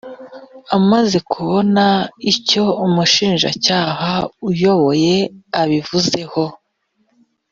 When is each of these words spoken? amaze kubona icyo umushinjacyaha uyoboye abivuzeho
amaze 0.77 1.17
kubona 1.31 1.85
icyo 2.31 2.63
umushinjacyaha 2.85 4.11
uyoboye 4.49 5.15
abivuzeho 5.61 6.43